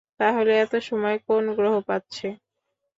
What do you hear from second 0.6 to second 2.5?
এত সময় কোন গ্রহ পাচ্ছে?